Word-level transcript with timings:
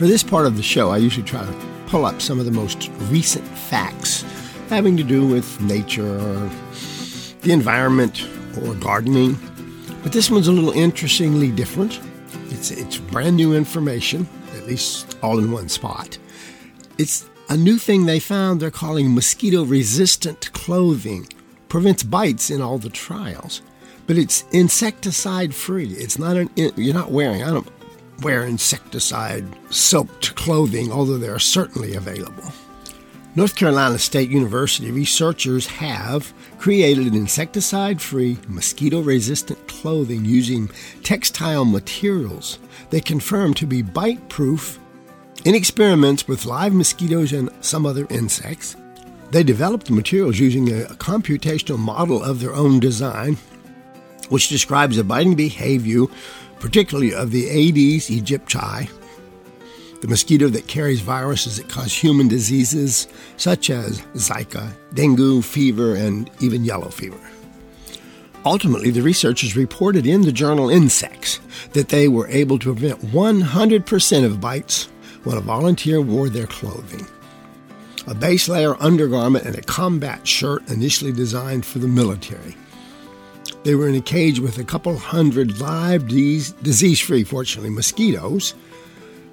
For 0.00 0.06
this 0.06 0.22
part 0.22 0.46
of 0.46 0.56
the 0.56 0.62
show, 0.62 0.88
I 0.88 0.96
usually 0.96 1.26
try 1.26 1.44
to 1.44 1.52
pull 1.86 2.06
up 2.06 2.22
some 2.22 2.38
of 2.40 2.46
the 2.46 2.50
most 2.50 2.88
recent 3.10 3.46
facts 3.46 4.22
having 4.70 4.96
to 4.96 5.04
do 5.04 5.26
with 5.26 5.60
nature 5.60 6.16
or 6.18 6.50
the 7.42 7.52
environment 7.52 8.26
or 8.62 8.72
gardening. 8.76 9.38
But 10.02 10.12
this 10.12 10.30
one's 10.30 10.48
a 10.48 10.52
little 10.52 10.70
interestingly 10.70 11.50
different. 11.50 12.00
It's, 12.48 12.70
it's 12.70 12.96
brand 12.96 13.36
new 13.36 13.54
information, 13.54 14.26
at 14.56 14.66
least 14.66 15.18
all 15.22 15.38
in 15.38 15.52
one 15.52 15.68
spot. 15.68 16.16
It's 16.96 17.28
a 17.50 17.56
new 17.58 17.76
thing 17.76 18.06
they 18.06 18.20
found 18.20 18.62
they're 18.62 18.70
calling 18.70 19.14
mosquito 19.14 19.64
resistant 19.64 20.50
clothing. 20.54 21.28
Prevents 21.68 22.04
bites 22.04 22.48
in 22.48 22.62
all 22.62 22.78
the 22.78 22.88
trials, 22.88 23.60
but 24.06 24.16
it's 24.16 24.46
insecticide 24.50 25.54
free. 25.54 25.90
It's 25.92 26.18
not 26.18 26.38
an, 26.38 26.48
you're 26.56 26.94
not 26.94 27.10
wearing, 27.10 27.42
I 27.42 27.50
don't 27.50 27.79
wear 28.22 28.44
insecticide 28.44 29.44
soaked 29.70 30.34
clothing, 30.34 30.92
although 30.92 31.18
they 31.18 31.28
are 31.28 31.38
certainly 31.38 31.94
available. 31.94 32.52
North 33.36 33.54
Carolina 33.54 33.98
State 33.98 34.28
University 34.28 34.90
researchers 34.90 35.66
have 35.66 36.32
created 36.58 37.14
insecticide 37.14 38.02
free, 38.02 38.36
mosquito 38.48 39.00
resistant 39.00 39.68
clothing 39.68 40.24
using 40.24 40.68
textile 41.02 41.64
materials 41.64 42.58
they 42.90 43.00
confirm 43.00 43.54
to 43.54 43.66
be 43.66 43.82
bite 43.82 44.28
proof. 44.28 44.78
In 45.44 45.54
experiments 45.54 46.28
with 46.28 46.44
live 46.44 46.74
mosquitoes 46.74 47.32
and 47.32 47.50
some 47.60 47.86
other 47.86 48.06
insects, 48.10 48.76
they 49.30 49.42
developed 49.42 49.86
the 49.86 49.92
materials 49.92 50.38
using 50.38 50.68
a 50.68 50.86
computational 50.96 51.78
model 51.78 52.22
of 52.22 52.40
their 52.40 52.54
own 52.54 52.80
design, 52.80 53.38
which 54.28 54.48
describes 54.48 54.96
the 54.96 55.04
biting 55.04 55.36
behavior, 55.36 56.06
particularly 56.60 57.12
of 57.12 57.32
the 57.32 57.48
Aedes 57.48 58.08
aegypti, 58.08 58.88
the 60.00 60.08
mosquito 60.08 60.48
that 60.48 60.66
carries 60.66 61.00
viruses 61.00 61.56
that 61.56 61.68
cause 61.68 61.92
human 61.92 62.28
diseases 62.28 63.08
such 63.36 63.70
as 63.70 64.00
Zika, 64.14 64.72
dengue, 64.94 65.44
fever, 65.44 65.94
and 65.94 66.30
even 66.40 66.64
yellow 66.64 66.88
fever. 66.88 67.20
Ultimately, 68.46 68.90
the 68.90 69.02
researchers 69.02 69.56
reported 69.56 70.06
in 70.06 70.22
the 70.22 70.32
journal 70.32 70.70
Insects 70.70 71.40
that 71.72 71.90
they 71.90 72.08
were 72.08 72.28
able 72.28 72.58
to 72.60 72.74
prevent 72.74 73.00
100% 73.12 74.24
of 74.24 74.40
bites 74.40 74.88
when 75.24 75.36
a 75.36 75.42
volunteer 75.42 76.00
wore 76.00 76.30
their 76.30 76.46
clothing. 76.46 77.06
A 78.06 78.14
base 78.14 78.48
layer 78.48 78.82
undergarment 78.82 79.44
and 79.44 79.56
a 79.56 79.62
combat 79.62 80.26
shirt 80.26 80.66
initially 80.70 81.12
designed 81.12 81.66
for 81.66 81.80
the 81.80 81.88
military. 81.88 82.56
They 83.62 83.74
were 83.74 83.88
in 83.88 83.94
a 83.94 84.00
cage 84.00 84.40
with 84.40 84.58
a 84.58 84.64
couple 84.64 84.96
hundred 84.96 85.60
live 85.60 86.08
disease 86.08 87.00
free, 87.00 87.24
fortunately, 87.24 87.70
mosquitoes 87.70 88.54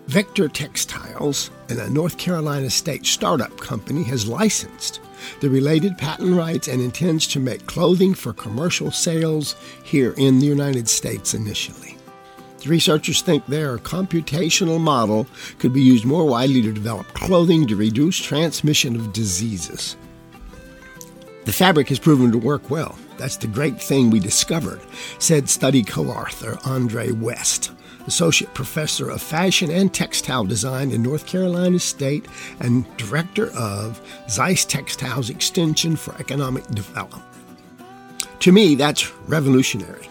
Vector 0.07 0.47
Textiles, 0.47 1.51
and 1.67 1.79
a 1.79 1.89
North 1.89 2.17
Carolina 2.17 2.69
state 2.69 3.05
startup 3.05 3.57
company, 3.59 4.03
has 4.03 4.25
licensed 4.25 5.01
the 5.41 5.49
related 5.49 5.97
patent 5.97 6.33
rights 6.33 6.69
and 6.69 6.81
intends 6.81 7.27
to 7.27 7.41
make 7.41 7.65
clothing 7.65 8.13
for 8.13 8.31
commercial 8.31 8.89
sales 8.89 9.55
here 9.83 10.13
in 10.17 10.39
the 10.39 10.45
United 10.45 10.87
States 10.87 11.33
initially. 11.33 11.97
The 12.59 12.69
researchers 12.69 13.21
think 13.21 13.45
their 13.45 13.77
computational 13.79 14.79
model 14.79 15.27
could 15.59 15.73
be 15.73 15.81
used 15.81 16.05
more 16.05 16.25
widely 16.25 16.61
to 16.61 16.71
develop 16.71 17.07
clothing 17.07 17.67
to 17.67 17.75
reduce 17.75 18.17
transmission 18.17 18.95
of 18.95 19.11
diseases. 19.11 19.97
The 21.43 21.53
fabric 21.53 21.89
has 21.89 21.99
proven 21.99 22.31
to 22.31 22.37
work 22.37 22.69
well. 22.69 22.97
That's 23.17 23.37
the 23.37 23.47
great 23.47 23.81
thing 23.81 24.09
we 24.09 24.19
discovered, 24.19 24.81
said 25.19 25.49
study 25.49 25.83
co 25.83 26.05
author 26.07 26.57
Andre 26.65 27.11
West. 27.11 27.71
Associate 28.07 28.53
Professor 28.53 29.09
of 29.09 29.21
Fashion 29.21 29.69
and 29.69 29.93
Textile 29.93 30.45
Design 30.45 30.91
in 30.91 31.03
North 31.03 31.25
Carolina 31.25 31.77
State 31.77 32.25
and 32.61 32.85
Director 32.95 33.47
of 33.51 34.01
Zeis 34.27 34.65
Textiles 34.65 35.29
Extension 35.29 35.97
for 35.97 36.15
Economic 36.15 36.65
Development. 36.67 37.23
To 38.39 38.51
me, 38.53 38.75
that's 38.75 39.11
revolutionary. 39.27 40.07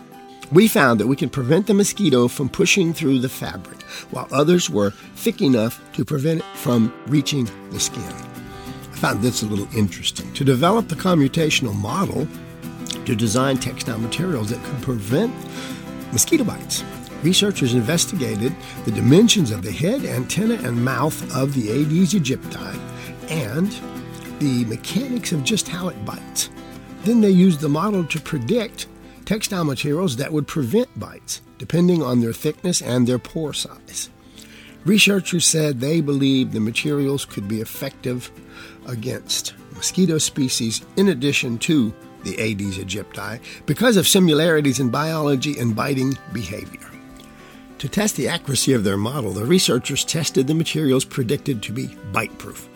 We 0.53 0.69
found 0.69 1.01
that 1.01 1.07
we 1.07 1.17
can 1.17 1.31
prevent 1.31 1.67
the 1.67 1.75
mosquito 1.75 2.29
from 2.29 2.49
pushing 2.49 2.93
through 2.93 3.19
the 3.21 3.29
fabric, 3.29 3.83
while 4.11 4.29
others 4.31 4.71
were 4.71 4.91
thick 5.17 5.41
enough 5.41 5.81
to 5.95 6.05
prevent 6.05 6.41
it 6.41 6.47
from 6.57 6.93
reaching 7.07 7.49
the 7.71 7.81
skin. 7.81 8.03
I 8.03 8.97
found 8.97 9.23
this 9.23 9.43
a 9.43 9.47
little 9.47 9.69
interesting. 9.75 10.33
To 10.35 10.45
develop 10.45 10.89
the 10.89 10.95
computational 10.95 11.75
model 11.75 12.29
to 13.07 13.17
design 13.17 13.57
textile 13.57 13.99
materials 13.99 14.51
that 14.51 14.63
could 14.65 14.83
prevent 14.83 15.33
mosquito 16.13 16.45
bites 16.45 16.85
researchers 17.23 17.75
investigated 17.75 18.55
the 18.85 18.91
dimensions 18.91 19.51
of 19.51 19.63
the 19.63 19.73
head, 19.73 20.05
antenna, 20.05 20.55
and 20.55 20.85
mouth 20.85 21.21
of 21.35 21.55
the 21.55 21.71
Aedes 21.71 22.15
aegypti 22.15 22.79
and 23.29 23.69
the 24.39 24.65
mechanics 24.67 25.33
of 25.33 25.43
just 25.43 25.69
how 25.69 25.89
it 25.89 26.05
bites. 26.05 26.51
Then 27.03 27.21
they 27.21 27.31
used 27.31 27.61
the 27.61 27.69
model 27.69 28.05
to 28.05 28.21
predict 28.21 28.87
textile 29.25 29.65
materials 29.65 30.17
that 30.17 30.33
would 30.33 30.47
prevent 30.47 30.99
bites, 30.99 31.43
depending 31.59 32.03
on 32.03 32.21
their 32.21 32.33
thickness 32.33 32.81
and 32.81 33.07
their 33.07 33.19
pore 33.19 33.55
size. 33.55 34.11
Researchers 34.85 35.45
said 35.45 35.81
they 35.81 36.01
believed 36.01 36.53
the 36.53 36.61
materials 36.61 37.25
could 37.25 37.49
be 37.49 37.61
effective 37.61 38.31
against 38.87 39.55
mosquito 39.75 40.19
species 40.19 40.85
in 40.97 41.09
addition 41.09 41.59
to 41.59 41.93
the 42.27 42.37
Aedes 42.39 42.79
aegypti 42.79 43.39
because 43.65 43.97
of 43.97 44.07
similarities 44.07 44.81
in 44.81 44.91
biology 44.91 45.59
and 45.59 45.75
biting 45.75 46.19
behavior. 46.33 46.91
To 47.79 47.89
test 47.89 48.17
the 48.17 48.29
accuracy 48.29 48.73
of 48.73 48.85
their 48.85 48.97
model, 48.97 49.33
the 49.33 49.45
researchers 49.45 50.05
tested 50.05 50.47
the 50.47 50.55
materials 50.55 51.05
predicted 51.05 51.63
to 51.63 51.73
be 51.73 51.89
bite 52.13 52.37
proof. 52.39 52.69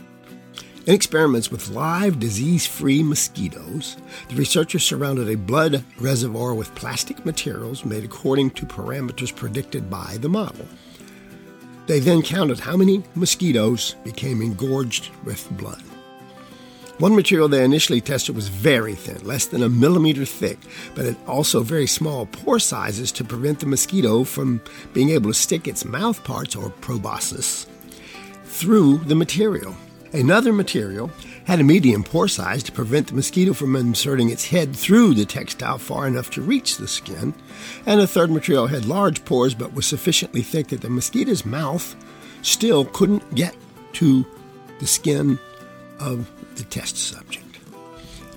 In 0.87 0.95
experiments 0.95 1.51
with 1.51 1.71
live 1.71 2.19
disease 2.19 2.67
free 2.67 3.03
mosquitoes, 3.03 3.97
the 4.29 4.35
researchers 4.37 4.85
surrounded 4.85 5.29
a 5.29 5.37
blood 5.37 5.85
reservoir 5.99 6.55
with 6.55 6.75
plastic 6.75 7.25
materials 7.27 7.85
made 7.85 8.05
according 8.05 8.51
to 8.53 8.67
parameters 8.67 9.35
predicted 9.35 9.91
by 9.91 10.17
the 10.21 10.29
model. 10.29 10.67
They 11.87 11.99
then 11.99 12.23
counted 12.23 12.61
how 12.61 12.77
many 12.77 13.03
mosquitoes 13.15 13.97
became 14.05 14.43
engorged 14.43 15.11
with 15.25 15.51
blood. 15.59 15.83
One 17.01 17.17
material 17.17 17.49
they 17.49 17.65
initially 17.65 18.03
tested 18.03 18.37
was 18.37 18.49
very 18.49 18.95
thin, 18.95 19.27
less 19.27 19.47
than 19.47 19.63
a 19.63 19.71
millimeter 19.71 20.27
thick, 20.27 20.59
but 20.95 21.07
had 21.07 21.17
also 21.27 21.63
very 21.63 21.87
small 21.87 22.27
pore 22.27 22.59
sizes 22.59 23.11
to 23.13 23.25
prevent 23.25 23.61
the 23.61 23.67
mosquito 23.67 24.23
from 24.23 24.61
being 24.93 25.09
able 25.09 25.31
to 25.31 25.35
stick 25.35 25.67
its 25.67 25.87
mouth 25.87 26.23
parts, 26.25 26.55
or 26.55 26.69
proboscis, 26.69 27.67
through 28.45 28.99
the 28.99 29.15
material. 29.15 29.75
Another 30.13 30.53
material 30.53 31.11
had 31.47 31.59
a 31.59 31.65
medium 31.65 32.05
pore 32.05 32.29
size 32.29 32.63
to 32.65 32.73
prevent 32.73 33.07
the 33.07 33.15
mosquito 33.15 33.55
from 33.55 33.77
inserting 33.77 34.29
its 34.29 34.45
head 34.45 34.77
through 34.77 35.15
the 35.15 35.25
textile 35.25 35.79
far 35.79 36.07
enough 36.07 36.29
to 36.33 36.43
reach 36.43 36.77
the 36.77 36.87
skin, 36.87 37.33
and 37.87 38.03
a 38.03 38.07
third 38.07 38.31
material 38.31 38.67
had 38.67 38.85
large 38.85 39.25
pores 39.25 39.55
but 39.55 39.73
was 39.73 39.87
sufficiently 39.87 40.43
thick 40.43 40.67
that 40.69 40.83
the 40.83 40.91
mosquito's 40.91 41.47
mouth 41.47 41.97
still 42.43 42.85
couldn't 42.85 43.35
get 43.35 43.57
to 43.95 44.27
the 44.81 44.87
skin 44.87 45.39
of 45.99 46.31
the 46.61 46.69
test 46.69 46.97
subject. 46.97 47.59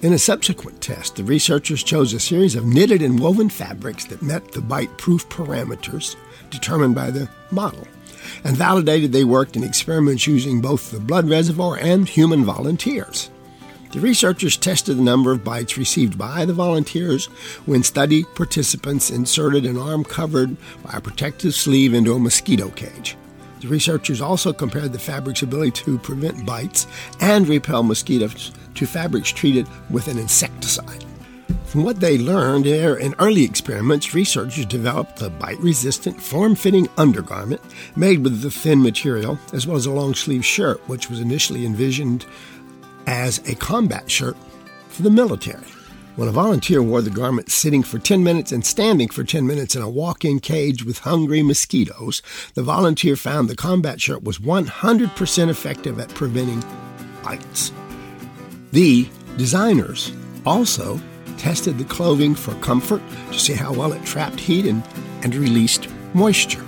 In 0.02 0.14
a 0.14 0.18
subsequent 0.18 0.82
test, 0.82 1.16
the 1.16 1.24
researchers 1.24 1.84
chose 1.84 2.14
a 2.14 2.20
series 2.20 2.56
of 2.56 2.66
knitted 2.66 3.02
and 3.02 3.20
woven 3.20 3.50
fabrics 3.50 4.06
that 4.06 4.22
met 4.22 4.52
the 4.52 4.62
bite 4.62 4.98
proof 4.98 5.28
parameters 5.30 6.16
determined 6.50 6.96
by 6.96 7.12
the 7.12 7.30
model 7.52 7.88
and 8.44 8.56
validated 8.56 9.12
they 9.12 9.24
worked 9.24 9.56
in 9.56 9.64
experiments 9.64 10.28
using 10.28 10.62
both 10.62 10.92
the 10.92 11.00
blood 11.00 11.30
reservoir 11.30 11.78
and 11.78 12.08
human 12.08 12.46
volunteers. 12.46 13.30
The 13.92 14.00
researchers 14.00 14.58
tested 14.58 14.98
the 14.98 15.04
number 15.04 15.32
of 15.32 15.44
bites 15.44 15.78
received 15.78 16.18
by 16.18 16.46
the 16.46 16.54
volunteers 16.54 17.26
when 17.66 17.84
study 17.84 18.24
participants 18.36 19.12
inserted 19.12 19.66
an 19.66 19.78
arm 19.78 20.04
covered 20.04 20.58
by 20.84 20.98
a 20.98 21.02
protective 21.02 21.54
sleeve 21.54 21.94
into 21.94 22.14
a 22.14 22.20
mosquito 22.20 22.70
cage. 22.70 23.16
The 23.64 23.70
researchers 23.70 24.20
also 24.20 24.52
compared 24.52 24.92
the 24.92 25.00
fabric's 25.00 25.42
ability 25.42 25.72
to 25.84 25.98
prevent 25.98 26.46
bites 26.46 26.86
and 27.22 27.48
repel 27.48 27.82
mosquitoes 27.82 28.52
to 28.76 28.86
fabrics 28.86 29.32
treated 29.32 29.68
with 29.90 30.10
an 30.10 30.20
insecticide. 30.20 31.06
From 31.64 31.86
what 31.86 32.02
they 32.02 32.18
learned 32.18 32.68
in 32.68 33.16
early 33.20 33.46
experiments, 33.46 34.14
researchers 34.14 34.66
developed 34.66 35.22
a 35.22 35.30
bite 35.30 35.60
resistant, 35.60 36.22
form 36.22 36.56
fitting 36.56 36.90
undergarment 36.98 37.62
made 37.96 38.22
with 38.22 38.42
the 38.42 38.52
thin 38.52 38.84
material, 38.84 39.40
as 39.54 39.66
well 39.66 39.78
as 39.78 39.86
a 39.86 39.92
long 39.92 40.14
sleeve 40.14 40.44
shirt, 40.44 40.82
which 40.90 41.10
was 41.10 41.22
initially 41.22 41.66
envisioned 41.66 42.26
as 43.08 43.38
a 43.50 43.56
combat 43.56 44.12
shirt 44.12 44.36
for 44.90 45.04
the 45.04 45.10
military. 45.10 45.64
When 46.16 46.28
a 46.28 46.32
volunteer 46.32 46.84
wore 46.84 47.02
the 47.02 47.10
garment 47.10 47.50
sitting 47.50 47.82
for 47.82 47.98
10 47.98 48.24
minutes 48.24 48.52
and 48.52 48.64
standing 48.64 49.10
for 49.10 49.24
10 49.24 49.48
minutes 49.48 49.76
in 49.76 49.82
a 49.82 49.90
walk 49.90 50.24
in 50.24 50.40
cage 50.40 50.86
with 50.86 51.00
hungry 51.00 51.42
mosquitoes, 51.42 52.22
the 52.54 52.62
volunteer 52.62 53.16
found 53.16 53.50
the 53.50 53.56
combat 53.56 54.00
shirt 54.00 54.24
was 54.24 54.38
100% 54.38 55.50
effective 55.50 56.00
at 56.00 56.14
preventing 56.14 56.64
bites. 57.24 57.72
The 58.74 59.10
designers 59.38 60.14
also 60.46 61.02
tested 61.40 61.80
the 61.80 61.86
clothing 61.86 62.36
for 62.36 62.54
comfort 62.56 63.02
to 63.32 63.40
see 63.40 63.54
how 63.54 63.74
well 63.74 63.92
it 63.92 64.06
trapped 64.06 64.40
heat 64.40 64.68
and, 64.68 64.84
and 65.24 65.34
released 65.34 65.88
moisture. 66.14 66.64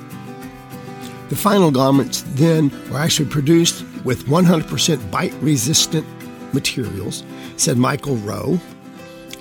The 1.30 1.36
final 1.36 1.70
garments 1.70 2.24
then 2.30 2.72
were 2.90 2.98
actually 2.98 3.30
produced 3.30 3.86
with 4.04 4.26
100% 4.26 5.12
bite 5.12 5.34
resistant 5.36 6.08
materials, 6.52 7.24
said 7.58 7.78
Michael 7.78 8.16
Roe. 8.18 8.60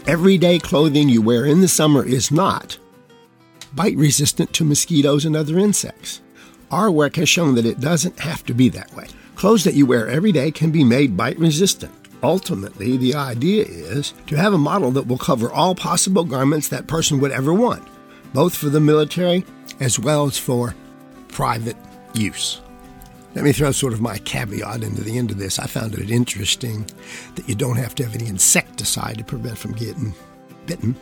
Everyday 0.06 0.58
clothing 0.58 1.08
you 1.08 1.22
wear 1.22 1.46
in 1.46 1.62
the 1.62 1.68
summer 1.68 2.04
is 2.04 2.30
not 2.30 2.76
bite 3.74 3.96
resistant 3.96 4.52
to 4.52 4.62
mosquitoes 4.62 5.24
and 5.24 5.34
other 5.34 5.58
insects. 5.58 6.20
Our 6.70 6.90
work 6.90 7.16
has 7.16 7.28
shown 7.28 7.54
that 7.54 7.64
it 7.64 7.80
doesn't 7.80 8.20
have 8.20 8.44
to 8.44 8.52
be 8.52 8.68
that 8.68 8.94
way. 8.94 9.06
Clothes 9.34 9.64
that 9.64 9.72
you 9.72 9.86
wear 9.86 10.06
every 10.06 10.30
day 10.30 10.50
can 10.50 10.70
be 10.70 10.84
made 10.84 11.16
bite 11.16 11.38
resistant. 11.38 11.92
Ultimately, 12.22 12.98
the 12.98 13.14
idea 13.14 13.64
is 13.64 14.12
to 14.26 14.36
have 14.36 14.52
a 14.52 14.58
model 14.58 14.90
that 14.90 15.06
will 15.06 15.16
cover 15.16 15.50
all 15.50 15.74
possible 15.74 16.24
garments 16.24 16.68
that 16.68 16.86
person 16.86 17.18
would 17.20 17.32
ever 17.32 17.54
want, 17.54 17.82
both 18.34 18.54
for 18.54 18.68
the 18.68 18.80
military 18.80 19.42
as 19.80 19.98
well 19.98 20.26
as 20.26 20.36
for 20.36 20.74
private 21.28 21.78
use. 22.12 22.60
Let 23.34 23.44
me 23.44 23.52
throw 23.52 23.72
sort 23.72 23.92
of 23.92 24.00
my 24.00 24.18
caveat 24.18 24.84
into 24.84 25.02
the 25.02 25.18
end 25.18 25.32
of 25.32 25.38
this. 25.38 25.58
I 25.58 25.66
found 25.66 25.94
it 25.94 26.10
interesting 26.10 26.86
that 27.34 27.48
you 27.48 27.56
don't 27.56 27.76
have 27.76 27.94
to 27.96 28.04
have 28.04 28.14
any 28.14 28.28
insecticide 28.28 29.18
to 29.18 29.24
prevent 29.24 29.58
from 29.58 29.72
getting 29.72 30.14
bitten. 30.66 30.94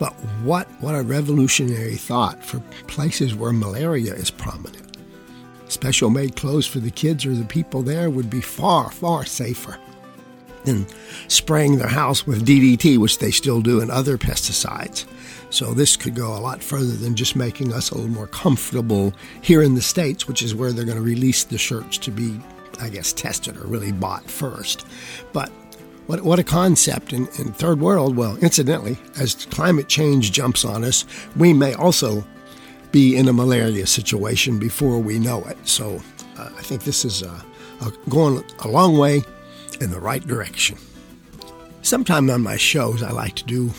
But 0.00 0.12
what 0.42 0.66
what 0.80 0.96
a 0.96 1.02
revolutionary 1.02 1.96
thought 1.96 2.44
for 2.44 2.60
places 2.88 3.34
where 3.34 3.52
malaria 3.52 4.14
is 4.14 4.30
prominent. 4.30 4.96
Special 5.68 6.10
made 6.10 6.34
clothes 6.34 6.66
for 6.66 6.80
the 6.80 6.90
kids 6.90 7.24
or 7.24 7.34
the 7.34 7.44
people 7.44 7.82
there 7.82 8.10
would 8.10 8.28
be 8.28 8.40
far, 8.40 8.90
far 8.90 9.24
safer 9.24 9.78
than 10.64 10.86
spraying 11.28 11.78
their 11.78 11.88
house 11.88 12.26
with 12.26 12.46
DDT, 12.46 12.98
which 12.98 13.18
they 13.18 13.30
still 13.30 13.60
do, 13.60 13.80
and 13.80 13.90
other 13.90 14.18
pesticides. 14.18 15.06
So 15.50 15.74
this 15.74 15.96
could 15.96 16.14
go 16.14 16.36
a 16.36 16.38
lot 16.38 16.62
further 16.62 16.92
than 16.92 17.16
just 17.16 17.36
making 17.36 17.72
us 17.72 17.90
a 17.90 17.96
little 17.96 18.10
more 18.10 18.28
comfortable 18.28 19.12
here 19.42 19.62
in 19.62 19.74
the 19.74 19.82
States, 19.82 20.26
which 20.26 20.42
is 20.42 20.54
where 20.54 20.72
they're 20.72 20.84
going 20.84 20.96
to 20.96 21.02
release 21.02 21.44
the 21.44 21.58
shirts 21.58 21.98
to 21.98 22.10
be, 22.10 22.40
I 22.80 22.88
guess, 22.88 23.12
tested 23.12 23.56
or 23.56 23.66
really 23.66 23.92
bought 23.92 24.30
first. 24.30 24.86
But 25.32 25.50
what, 26.06 26.22
what 26.22 26.38
a 26.38 26.44
concept 26.44 27.12
in, 27.12 27.26
in 27.38 27.52
third 27.52 27.80
world. 27.80 28.16
Well, 28.16 28.36
incidentally, 28.38 28.96
as 29.18 29.46
climate 29.46 29.88
change 29.88 30.32
jumps 30.32 30.64
on 30.64 30.82
us, 30.82 31.04
we 31.36 31.52
may 31.52 31.74
also 31.74 32.24
be 32.90 33.16
in 33.16 33.28
a 33.28 33.32
malaria 33.32 33.86
situation 33.86 34.58
before 34.58 34.98
we 34.98 35.18
know 35.18 35.44
it. 35.44 35.56
So 35.62 36.00
uh, 36.36 36.50
I 36.56 36.62
think 36.62 36.82
this 36.82 37.04
is 37.04 37.22
uh, 37.22 37.40
going 38.08 38.44
a 38.60 38.68
long 38.68 38.98
way 38.98 39.22
in 39.80 39.90
the 39.90 40.00
right 40.00 40.26
direction. 40.26 40.78
Sometime 41.82 42.30
on 42.30 42.42
my 42.42 42.56
shows, 42.56 43.02
I 43.02 43.10
like 43.10 43.34
to 43.36 43.44
do, 43.44 43.70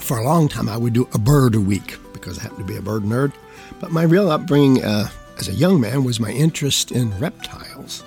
for 0.00 0.18
a 0.18 0.24
long 0.24 0.48
time, 0.48 0.68
I 0.68 0.76
would 0.76 0.92
do 0.92 1.08
a 1.14 1.18
bird 1.18 1.54
a 1.54 1.60
week 1.60 1.96
because 2.12 2.38
I 2.38 2.42
happen 2.42 2.58
to 2.58 2.64
be 2.64 2.76
a 2.76 2.82
bird 2.82 3.04
nerd. 3.04 3.32
But 3.80 3.92
my 3.92 4.02
real 4.02 4.30
upbringing 4.30 4.84
uh, 4.84 5.08
as 5.38 5.48
a 5.48 5.52
young 5.52 5.80
man 5.80 6.04
was 6.04 6.20
my 6.20 6.30
interest 6.30 6.90
in 6.92 7.16
reptiles. 7.18 8.02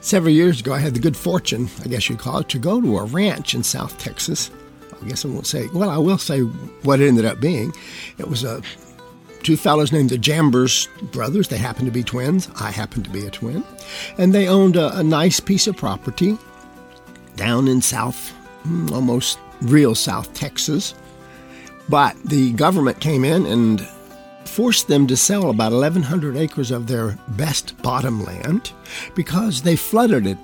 Several 0.00 0.32
years 0.32 0.60
ago, 0.60 0.72
I 0.72 0.78
had 0.78 0.94
the 0.94 1.00
good 1.00 1.16
fortune, 1.16 1.68
I 1.84 1.88
guess 1.88 2.08
you'd 2.08 2.18
call 2.18 2.38
it, 2.38 2.48
to 2.50 2.58
go 2.58 2.80
to 2.80 2.98
a 2.98 3.04
ranch 3.04 3.54
in 3.54 3.62
South 3.62 3.98
Texas. 3.98 4.50
I 5.02 5.08
guess 5.08 5.24
I 5.24 5.28
won't 5.28 5.46
say, 5.46 5.68
well, 5.74 5.90
I 5.90 5.98
will 5.98 6.18
say 6.18 6.40
what 6.40 7.00
it 7.00 7.08
ended 7.08 7.24
up 7.24 7.40
being. 7.40 7.72
It 8.18 8.28
was 8.28 8.44
a 8.44 8.62
two 9.42 9.56
fellows 9.56 9.92
named 9.92 10.10
the 10.10 10.18
Jambers 10.18 10.88
brothers. 11.12 11.48
They 11.48 11.56
happened 11.56 11.86
to 11.86 11.92
be 11.92 12.02
twins. 12.02 12.50
I 12.56 12.70
happened 12.70 13.04
to 13.04 13.10
be 13.10 13.26
a 13.26 13.30
twin. 13.30 13.64
And 14.18 14.34
they 14.34 14.48
owned 14.48 14.76
a, 14.76 14.96
a 14.98 15.02
nice 15.02 15.40
piece 15.40 15.66
of 15.66 15.76
property 15.76 16.36
down 17.36 17.68
in 17.68 17.80
South, 17.80 18.34
Mm, 18.64 18.92
almost 18.92 19.38
real 19.62 19.94
South 19.94 20.32
Texas. 20.34 20.94
But 21.88 22.16
the 22.24 22.52
government 22.52 23.00
came 23.00 23.24
in 23.24 23.46
and 23.46 23.86
forced 24.44 24.88
them 24.88 25.06
to 25.06 25.16
sell 25.16 25.50
about 25.50 25.72
1,100 25.72 26.36
acres 26.36 26.70
of 26.70 26.86
their 26.86 27.18
best 27.28 27.80
bottom 27.82 28.24
land 28.24 28.72
because 29.14 29.62
they 29.62 29.76
flooded 29.76 30.26
it 30.26 30.38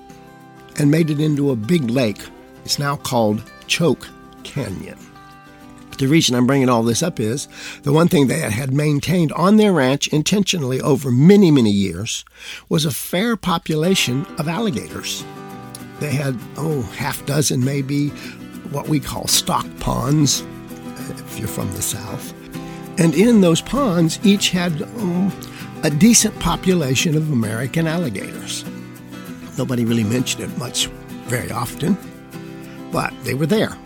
and 0.77 0.91
made 0.91 1.09
it 1.09 1.19
into 1.19 1.51
a 1.51 1.55
big 1.55 1.89
lake. 1.89 2.21
It's 2.63 2.79
now 2.79 2.95
called 2.95 3.43
Choke 3.67 4.07
Canyon. 4.43 4.97
But 5.89 5.99
the 5.99 6.07
reason 6.07 6.35
I'm 6.35 6.47
bringing 6.47 6.69
all 6.69 6.83
this 6.83 7.03
up 7.03 7.19
is 7.19 7.47
the 7.83 7.93
one 7.93 8.07
thing 8.07 8.27
they 8.27 8.39
had 8.39 8.73
maintained 8.73 9.31
on 9.33 9.57
their 9.57 9.73
ranch 9.73 10.07
intentionally 10.09 10.79
over 10.81 11.11
many, 11.11 11.49
many 11.51 11.71
years 11.71 12.23
was 12.69 12.85
a 12.85 12.91
fair 12.91 13.35
population 13.35 14.25
of 14.37 14.47
alligators. 14.47 15.23
They 15.99 16.11
had, 16.11 16.37
oh, 16.57 16.81
half 16.81 17.25
dozen 17.25 17.63
maybe 17.63 18.09
what 18.71 18.87
we 18.87 18.99
call 18.99 19.27
stock 19.27 19.65
ponds, 19.79 20.41
if 21.09 21.39
you're 21.39 21.47
from 21.47 21.71
the 21.73 21.81
South. 21.81 22.33
And 22.99 23.13
in 23.15 23.41
those 23.41 23.61
ponds, 23.61 24.19
each 24.25 24.49
had 24.49 24.81
um, 24.81 25.31
a 25.83 25.89
decent 25.89 26.37
population 26.39 27.15
of 27.15 27.31
American 27.31 27.87
alligators. 27.87 28.65
Nobody 29.57 29.85
really 29.85 30.03
mentioned 30.03 30.43
it 30.43 30.57
much 30.57 30.87
very 31.27 31.51
often, 31.51 31.97
but 32.91 33.13
they 33.23 33.33
were 33.33 33.45
there. 33.45 33.77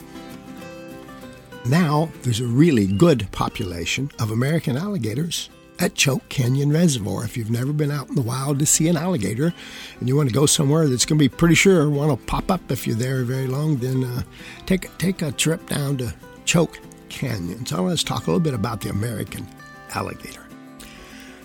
Now 1.66 2.10
there's 2.24 2.40
a 2.40 2.46
really 2.46 2.88
good 2.88 3.28
population 3.32 4.12
of 4.20 4.32
American 4.32 4.76
alligators 4.76 5.50
at 5.82 5.96
Choke 5.96 6.28
Canyon 6.30 6.72
Reservoir. 6.72 7.24
If 7.24 7.36
you've 7.36 7.50
never 7.50 7.74
been 7.74 7.92
out 7.92 8.08
in 8.08 8.16
the 8.16 8.22
wild 8.22 8.60
to 8.60 8.66
see 8.66 8.88
an 8.88 8.98
alligator 8.98 9.52
and 10.00 10.08
you 10.08 10.16
want 10.16 10.30
to 10.30 10.36
go 10.36 10.46
somewhere 10.46 10.88
that's 10.88 11.06
going 11.06 11.18
to 11.18 11.24
be 11.24 11.30
pretty 11.30 11.56
sure 11.56 11.90
one 11.90 12.08
will 12.08 12.18
pop 12.18 12.52
up 12.52 12.72
if 12.72 12.86
you're 12.86 12.96
there 12.96 13.24
very 13.24 13.48
long, 13.48 13.78
then 13.78 14.04
uh, 14.04 14.22
take, 14.68 14.96
take 15.00 15.24
a 15.24 15.32
trip 15.32 15.68
down 15.68 15.98
to 15.98 16.14
Choke 16.46 16.80
Canyon. 17.10 17.66
So 17.66 17.84
let's 17.84 18.04
talk 18.04 18.28
a 18.28 18.32
little 18.32 18.40
bit 18.40 18.54
about 18.54 18.82
the 18.82 18.90
American 18.90 19.48
alligator. 19.96 20.46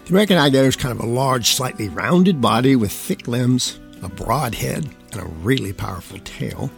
The 0.05 0.11
American 0.11 0.37
alligator 0.37 0.69
is 0.69 0.77
kind 0.77 0.93
of 0.93 1.05
a 1.05 1.09
large, 1.09 1.55
slightly 1.55 1.89
rounded 1.89 2.41
body 2.41 2.77
with 2.77 2.93
thick 2.93 3.27
limbs, 3.27 3.81
a 4.03 4.09
broad 4.09 4.55
head, 4.55 4.87
and 5.13 5.21
a 5.23 5.25
really 5.25 5.73
powerful 5.73 6.19
tail. 6.21 6.71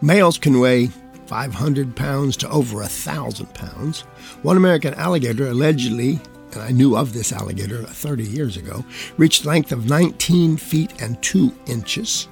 Males 0.00 0.38
can 0.38 0.58
weigh 0.60 0.86
500 1.26 1.94
pounds 1.94 2.36
to 2.38 2.48
over 2.48 2.80
a 2.80 2.88
thousand 2.88 3.52
pounds. 3.54 4.00
One 4.42 4.56
American 4.56 4.94
alligator 4.94 5.48
allegedly 5.48 6.20
and 6.54 6.62
I 6.62 6.70
knew 6.70 6.96
of 6.96 7.12
this 7.12 7.32
alligator 7.32 7.82
30 7.82 8.24
years 8.24 8.56
ago, 8.56 8.84
reached 9.16 9.44
length 9.44 9.72
of 9.72 9.88
19 9.88 10.56
feet 10.56 11.02
and 11.02 11.20
2 11.22 11.52
inches 11.66 12.28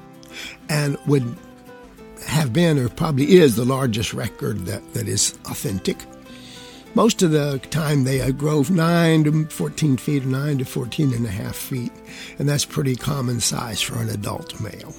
and 0.68 0.96
would 1.06 1.36
have 2.26 2.52
been 2.52 2.78
or 2.78 2.88
probably 2.88 3.32
is 3.32 3.56
the 3.56 3.64
largest 3.64 4.14
record 4.14 4.60
that, 4.66 4.94
that 4.94 5.08
is 5.08 5.38
authentic. 5.46 5.98
Most 6.94 7.22
of 7.22 7.30
the 7.30 7.58
time 7.70 8.04
they 8.04 8.30
grow 8.32 8.62
9 8.62 9.24
to 9.24 9.44
14 9.46 9.96
feet, 9.96 10.24
9 10.24 10.58
to 10.58 10.64
14 10.64 11.14
and 11.14 11.26
a 11.26 11.30
half 11.30 11.56
feet, 11.56 11.92
and 12.38 12.48
that's 12.48 12.66
pretty 12.66 12.96
common 12.96 13.40
size 13.40 13.80
for 13.80 13.98
an 13.98 14.10
adult 14.10 14.60
male. 14.60 14.94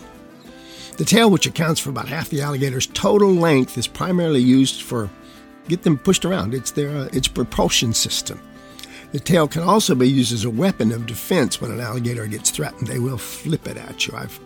The 0.97 1.05
tail, 1.05 1.29
which 1.29 1.47
accounts 1.47 1.79
for 1.79 1.89
about 1.89 2.07
half 2.07 2.29
the 2.29 2.41
alligator's 2.41 2.87
total 2.87 3.31
length, 3.31 3.77
is 3.77 3.87
primarily 3.87 4.41
used 4.41 4.81
for 4.81 5.09
get 5.67 5.83
them 5.83 5.97
pushed 5.97 6.25
around. 6.25 6.53
It's 6.53 6.71
their 6.71 6.89
uh, 6.89 7.09
its 7.13 7.27
propulsion 7.27 7.93
system. 7.93 8.39
The 9.13 9.19
tail 9.19 9.47
can 9.47 9.61
also 9.61 9.93
be 9.93 10.09
used 10.09 10.33
as 10.33 10.43
a 10.43 10.49
weapon 10.49 10.91
of 10.91 11.05
defense 11.05 11.61
when 11.61 11.71
an 11.71 11.79
alligator 11.79 12.25
gets 12.25 12.49
threatened. 12.49 12.87
They 12.87 12.97
will 12.97 13.19
flip 13.19 13.67
it 13.67 13.77
at 13.77 14.07
you. 14.07 14.15
I've 14.15 14.39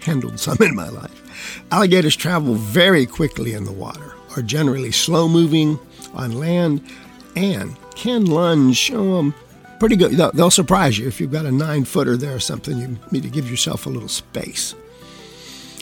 handled 0.00 0.40
some 0.40 0.56
in 0.60 0.74
my 0.74 0.88
life. 0.88 1.62
Alligators 1.70 2.16
travel 2.16 2.54
very 2.54 3.04
quickly 3.04 3.52
in 3.52 3.64
the 3.64 3.72
water, 3.72 4.14
are 4.36 4.42
generally 4.42 4.90
slow 4.90 5.28
moving 5.28 5.78
on 6.14 6.32
land, 6.32 6.82
and 7.36 7.76
can 7.94 8.24
lunge 8.24 8.90
um, 8.90 9.34
pretty 9.78 9.96
good. 9.96 10.12
They'll 10.12 10.50
surprise 10.50 10.98
you 10.98 11.06
if 11.06 11.20
you've 11.20 11.32
got 11.32 11.44
a 11.44 11.52
nine 11.52 11.84
footer 11.84 12.16
there 12.16 12.34
or 12.34 12.40
something. 12.40 12.78
You 12.78 12.98
need 13.10 13.22
to 13.24 13.28
give 13.28 13.50
yourself 13.50 13.84
a 13.84 13.90
little 13.90 14.08
space. 14.08 14.74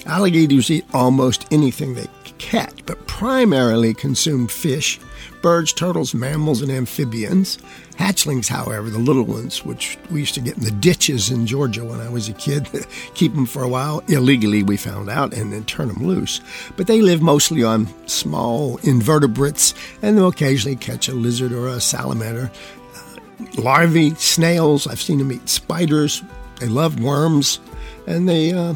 Alligators 0.08 0.70
eat 0.70 0.86
almost 0.94 1.46
anything 1.52 1.94
they 1.94 2.06
catch, 2.38 2.84
but 2.86 3.06
primarily 3.06 3.92
consume 3.92 4.46
fish, 4.48 4.98
birds, 5.42 5.72
turtles, 5.72 6.14
mammals, 6.14 6.62
and 6.62 6.72
amphibians. 6.72 7.58
Hatchlings, 7.98 8.48
however, 8.48 8.88
the 8.88 8.98
little 8.98 9.24
ones, 9.24 9.66
which 9.66 9.98
we 10.10 10.20
used 10.20 10.34
to 10.34 10.40
get 10.40 10.56
in 10.56 10.64
the 10.64 10.70
ditches 10.70 11.30
in 11.30 11.46
Georgia 11.46 11.84
when 11.84 12.00
I 12.00 12.08
was 12.08 12.28
a 12.28 12.32
kid, 12.32 12.68
keep 13.14 13.34
them 13.34 13.44
for 13.44 13.62
a 13.62 13.68
while 13.68 14.02
illegally, 14.08 14.62
we 14.62 14.78
found 14.78 15.10
out, 15.10 15.34
and 15.34 15.52
then 15.52 15.64
turn 15.64 15.88
them 15.88 16.06
loose. 16.06 16.40
But 16.76 16.86
they 16.86 17.02
live 17.02 17.20
mostly 17.20 17.62
on 17.62 17.88
small 18.08 18.78
invertebrates, 18.78 19.74
and 20.00 20.16
they'll 20.16 20.28
occasionally 20.28 20.76
catch 20.76 21.08
a 21.08 21.14
lizard 21.14 21.52
or 21.52 21.68
a 21.68 21.80
salamander. 21.80 22.50
Uh, 22.94 23.16
larvae, 23.60 24.14
snails, 24.14 24.86
I've 24.86 25.02
seen 25.02 25.18
them 25.18 25.32
eat 25.32 25.48
spiders. 25.48 26.22
They 26.60 26.68
love 26.68 26.98
worms, 27.00 27.60
and 28.06 28.26
they. 28.26 28.52
Uh, 28.52 28.74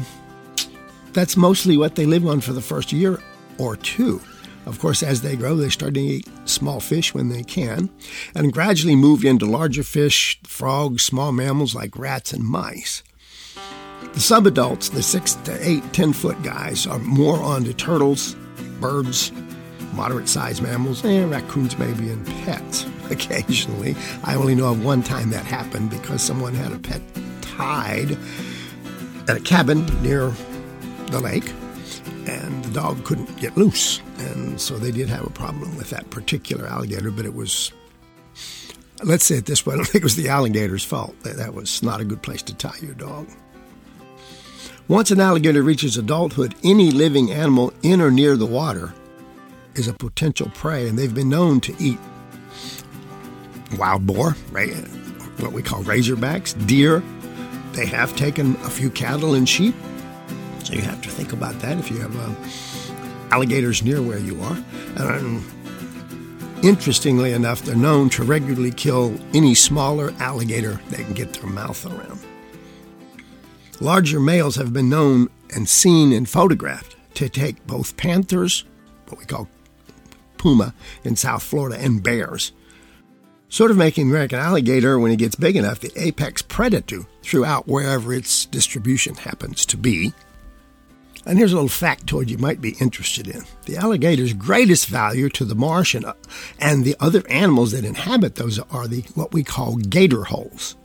that's 1.13 1.37
mostly 1.37 1.77
what 1.77 1.95
they 1.95 2.05
live 2.05 2.25
on 2.27 2.41
for 2.41 2.53
the 2.53 2.61
first 2.61 2.91
year 2.91 3.19
or 3.57 3.75
two. 3.75 4.21
Of 4.65 4.79
course, 4.79 5.03
as 5.03 5.21
they 5.21 5.35
grow, 5.35 5.55
they 5.55 5.69
start 5.69 5.93
to 5.95 5.99
eat 5.99 6.27
small 6.45 6.79
fish 6.79 7.13
when 7.13 7.29
they 7.29 7.43
can, 7.43 7.89
and 8.33 8.53
gradually 8.53 8.95
move 8.95 9.25
into 9.25 9.45
larger 9.45 9.83
fish, 9.83 10.39
frogs, 10.43 11.03
small 11.03 11.31
mammals 11.31 11.75
like 11.75 11.97
rats 11.97 12.31
and 12.31 12.43
mice. 12.43 13.03
The 14.01 14.19
subadults, 14.19 14.91
the 14.91 15.03
six 15.03 15.33
to 15.45 15.67
eight, 15.67 15.83
ten 15.91 16.13
foot 16.13 16.41
guys, 16.43 16.87
are 16.87 16.99
more 16.99 17.41
onto 17.41 17.73
turtles, 17.73 18.35
birds, 18.79 19.31
moderate 19.93 20.29
sized 20.29 20.61
mammals, 20.61 21.03
and 21.03 21.31
raccoons 21.31 21.77
maybe, 21.77 22.09
and 22.09 22.25
pets 22.45 22.85
occasionally. 23.09 23.95
I 24.23 24.35
only 24.35 24.55
know 24.55 24.71
of 24.71 24.85
one 24.85 25.03
time 25.03 25.29
that 25.31 25.45
happened 25.45 25.89
because 25.89 26.21
someone 26.21 26.53
had 26.53 26.71
a 26.71 26.79
pet 26.79 27.01
tied 27.41 28.17
at 29.27 29.37
a 29.37 29.41
cabin 29.41 29.85
near 30.01 30.31
the 31.07 31.19
lake, 31.19 31.51
and 32.27 32.63
the 32.63 32.73
dog 32.73 33.03
couldn't 33.03 33.37
get 33.37 33.57
loose. 33.57 34.01
And 34.17 34.59
so 34.59 34.77
they 34.77 34.91
did 34.91 35.09
have 35.09 35.25
a 35.25 35.29
problem 35.29 35.75
with 35.77 35.89
that 35.89 36.09
particular 36.09 36.67
alligator, 36.67 37.11
but 37.11 37.25
it 37.25 37.33
was, 37.33 37.71
let's 39.03 39.25
say 39.25 39.35
it 39.35 39.45
this 39.45 39.65
way, 39.65 39.73
I 39.75 39.77
don't 39.77 39.85
think 39.85 40.01
it 40.01 40.05
was 40.05 40.15
the 40.15 40.29
alligator's 40.29 40.83
fault. 40.83 41.19
That 41.23 41.53
was 41.53 41.83
not 41.83 42.01
a 42.01 42.05
good 42.05 42.21
place 42.21 42.41
to 42.43 42.53
tie 42.53 42.77
your 42.81 42.95
dog. 42.95 43.29
Once 44.87 45.11
an 45.11 45.21
alligator 45.21 45.63
reaches 45.63 45.95
adulthood, 45.95 46.55
any 46.63 46.91
living 46.91 47.31
animal 47.31 47.73
in 47.83 48.01
or 48.01 48.11
near 48.11 48.35
the 48.35 48.45
water 48.45 48.93
is 49.75 49.87
a 49.87 49.93
potential 49.93 50.51
prey, 50.53 50.87
and 50.87 50.99
they've 50.99 51.15
been 51.15 51.29
known 51.29 51.61
to 51.61 51.75
eat 51.79 51.97
wild 53.77 54.05
boar? 54.05 54.31
What 55.39 55.51
we 55.51 55.63
call 55.63 55.83
razorbacks, 55.83 56.53
deer. 56.67 57.03
They 57.73 57.85
have 57.87 58.15
taken 58.15 58.55
a 58.57 58.69
few 58.69 58.89
cattle 58.89 59.33
and 59.33 59.49
sheep. 59.49 59.75
You 60.73 60.81
have 60.81 61.01
to 61.03 61.09
think 61.09 61.33
about 61.33 61.59
that 61.59 61.77
if 61.77 61.91
you 61.91 61.99
have 61.99 62.15
uh, 62.17 63.33
alligators 63.33 63.83
near 63.83 64.01
where 64.01 64.17
you 64.17 64.41
are. 64.41 64.57
And 64.97 65.43
interestingly 66.63 67.31
enough, 67.31 67.61
they're 67.61 67.75
known 67.75 68.09
to 68.11 68.23
regularly 68.23 68.71
kill 68.71 69.15
any 69.33 69.53
smaller 69.53 70.13
alligator 70.19 70.79
they 70.89 71.03
can 71.03 71.13
get 71.13 71.33
their 71.33 71.49
mouth 71.49 71.85
around. 71.85 72.19
Larger 73.79 74.19
males 74.19 74.55
have 74.55 74.73
been 74.73 74.89
known 74.89 75.29
and 75.53 75.67
seen 75.69 76.11
and 76.13 76.27
photographed 76.27 76.95
to 77.15 77.29
take 77.29 77.65
both 77.67 77.97
panthers, 77.97 78.65
what 79.07 79.19
we 79.19 79.25
call 79.25 79.47
puma 80.37 80.73
in 81.03 81.15
South 81.15 81.43
Florida, 81.43 81.77
and 81.79 82.01
bears, 82.01 82.51
sort 83.49 83.71
of 83.71 83.77
making 83.77 84.07
the 84.07 84.13
American 84.13 84.39
alligator, 84.39 84.97
when 84.97 85.11
it 85.11 85.17
gets 85.17 85.35
big 85.35 85.55
enough, 85.55 85.79
the 85.79 85.91
apex 85.95 86.41
predator 86.41 87.01
throughout 87.21 87.67
wherever 87.67 88.13
its 88.13 88.45
distribution 88.45 89.15
happens 89.15 89.65
to 89.67 89.77
be. 89.77 90.13
And 91.25 91.37
here's 91.37 91.53
a 91.53 91.55
little 91.55 91.69
factoid 91.69 92.29
you 92.29 92.37
might 92.37 92.59
be 92.59 92.75
interested 92.81 93.27
in. 93.27 93.43
The 93.65 93.77
alligator's 93.77 94.33
greatest 94.33 94.87
value 94.87 95.29
to 95.29 95.45
the 95.45 95.55
marsh 95.55 95.95
and, 95.95 96.03
uh, 96.03 96.13
and 96.59 96.83
the 96.83 96.97
other 96.99 97.23
animals 97.29 97.71
that 97.71 97.85
inhabit 97.85 98.35
those 98.35 98.59
are 98.59 98.87
the 98.87 99.01
what 99.15 99.33
we 99.33 99.43
call 99.43 99.77
gator 99.77 100.25
holes. 100.25 100.75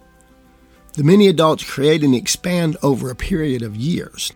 The 0.95 1.05
many 1.05 1.29
adults 1.29 1.69
create 1.69 2.05
and 2.05 2.15
expand 2.15 2.77
over 2.83 3.11
a 3.11 3.17
period 3.17 3.63
of 3.63 3.77
years. 3.77 4.33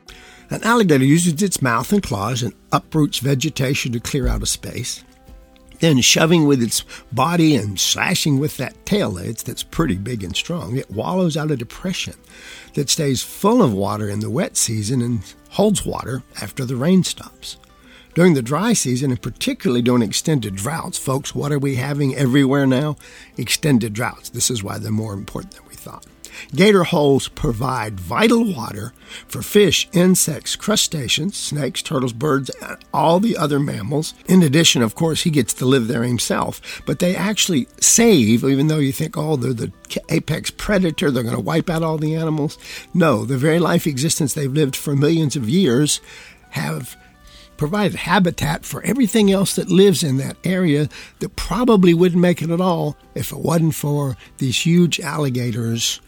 An 0.50 0.62
alligator 0.64 1.04
uses 1.04 1.40
its 1.40 1.62
mouth 1.62 1.92
and 1.92 2.02
claws 2.02 2.42
and 2.42 2.52
uproots 2.72 3.18
vegetation 3.18 3.92
to 3.92 4.00
clear 4.00 4.28
out 4.28 4.42
a 4.42 4.46
space. 4.46 5.02
Then, 5.82 6.00
shoving 6.00 6.46
with 6.46 6.62
its 6.62 6.84
body 7.10 7.56
and 7.56 7.78
slashing 7.78 8.38
with 8.38 8.56
that 8.58 8.86
tail 8.86 9.18
it's, 9.18 9.42
that's 9.42 9.64
pretty 9.64 9.96
big 9.96 10.22
and 10.22 10.36
strong, 10.36 10.76
it 10.76 10.88
wallows 10.88 11.36
out 11.36 11.50
a 11.50 11.56
depression 11.56 12.14
that 12.74 12.88
stays 12.88 13.24
full 13.24 13.60
of 13.60 13.72
water 13.72 14.08
in 14.08 14.20
the 14.20 14.30
wet 14.30 14.56
season 14.56 15.02
and 15.02 15.34
holds 15.50 15.84
water 15.84 16.22
after 16.40 16.64
the 16.64 16.76
rain 16.76 17.02
stops. 17.02 17.56
During 18.14 18.34
the 18.34 18.42
dry 18.42 18.74
season, 18.74 19.10
and 19.10 19.20
particularly 19.20 19.82
during 19.82 20.02
extended 20.02 20.54
droughts, 20.54 20.98
folks, 20.98 21.34
what 21.34 21.50
are 21.50 21.58
we 21.58 21.74
having 21.74 22.14
everywhere 22.14 22.64
now? 22.64 22.96
Extended 23.36 23.92
droughts. 23.92 24.30
This 24.30 24.52
is 24.52 24.62
why 24.62 24.78
they're 24.78 24.92
more 24.92 25.14
important 25.14 25.54
than 25.54 25.66
we 25.68 25.74
thought. 25.74 26.06
Gator 26.54 26.84
holes 26.84 27.28
provide 27.28 28.00
vital 28.00 28.44
water 28.44 28.92
for 29.28 29.42
fish, 29.42 29.88
insects, 29.92 30.56
crustaceans, 30.56 31.36
snakes, 31.36 31.82
turtles, 31.82 32.12
birds, 32.12 32.50
and 32.60 32.78
all 32.92 33.20
the 33.20 33.36
other 33.36 33.60
mammals. 33.60 34.14
In 34.26 34.42
addition, 34.42 34.82
of 34.82 34.94
course, 34.94 35.22
he 35.22 35.30
gets 35.30 35.54
to 35.54 35.66
live 35.66 35.88
there 35.88 36.02
himself. 36.02 36.82
But 36.86 36.98
they 36.98 37.14
actually 37.14 37.68
save, 37.80 38.44
even 38.44 38.68
though 38.68 38.78
you 38.78 38.92
think, 38.92 39.16
oh, 39.16 39.36
they're 39.36 39.52
the 39.52 39.72
apex 40.08 40.50
predator, 40.50 41.10
they're 41.10 41.22
going 41.22 41.34
to 41.34 41.40
wipe 41.40 41.68
out 41.68 41.82
all 41.82 41.98
the 41.98 42.14
animals. 42.14 42.58
No, 42.94 43.24
the 43.24 43.38
very 43.38 43.58
life 43.58 43.86
existence 43.86 44.34
they've 44.34 44.52
lived 44.52 44.76
for 44.76 44.96
millions 44.96 45.36
of 45.36 45.48
years 45.48 46.00
have 46.50 46.96
provided 47.56 47.94
habitat 47.94 48.64
for 48.64 48.82
everything 48.82 49.30
else 49.30 49.54
that 49.56 49.68
lives 49.68 50.02
in 50.02 50.16
that 50.16 50.36
area 50.44 50.88
that 51.20 51.36
probably 51.36 51.94
wouldn't 51.94 52.20
make 52.20 52.42
it 52.42 52.50
at 52.50 52.60
all 52.60 52.96
if 53.14 53.32
it 53.32 53.38
wasn't 53.38 53.74
for 53.74 54.16
these 54.38 54.64
huge 54.64 54.98
alligators 55.00 56.00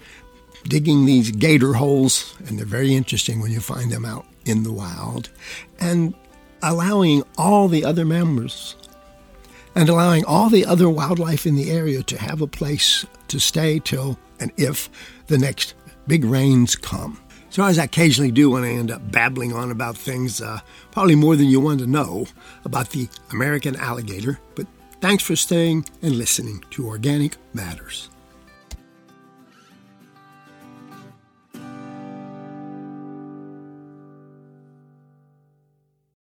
digging 0.64 1.04
these 1.04 1.30
gator 1.30 1.74
holes, 1.74 2.34
and 2.46 2.58
they're 2.58 2.66
very 2.66 2.94
interesting 2.94 3.40
when 3.40 3.52
you 3.52 3.60
find 3.60 3.92
them 3.92 4.04
out 4.04 4.26
in 4.46 4.62
the 4.62 4.72
wild, 4.72 5.30
and 5.78 6.14
allowing 6.62 7.22
all 7.36 7.68
the 7.68 7.84
other 7.84 8.04
members 8.04 8.74
and 9.74 9.88
allowing 9.88 10.24
all 10.24 10.48
the 10.48 10.64
other 10.64 10.88
wildlife 10.88 11.46
in 11.46 11.56
the 11.56 11.70
area 11.70 12.02
to 12.02 12.18
have 12.18 12.40
a 12.40 12.46
place 12.46 13.04
to 13.28 13.38
stay 13.40 13.80
till 13.80 14.18
and 14.40 14.52
if 14.56 14.88
the 15.26 15.38
next 15.38 15.74
big 16.06 16.24
rains 16.24 16.76
come. 16.76 17.20
So, 17.54 17.62
as 17.62 17.78
I 17.78 17.84
occasionally 17.84 18.32
do 18.32 18.50
when 18.50 18.64
I 18.64 18.70
end 18.72 18.90
up 18.90 19.12
babbling 19.12 19.52
on 19.52 19.70
about 19.70 19.96
things, 19.96 20.42
uh, 20.42 20.58
probably 20.90 21.14
more 21.14 21.36
than 21.36 21.46
you 21.46 21.60
want 21.60 21.78
to 21.78 21.86
know 21.86 22.26
about 22.64 22.90
the 22.90 23.08
American 23.30 23.76
alligator, 23.76 24.40
but 24.56 24.66
thanks 25.00 25.22
for 25.22 25.36
staying 25.36 25.84
and 26.02 26.18
listening 26.18 26.64
to 26.70 26.88
Organic 26.88 27.36
Matters. 27.52 28.10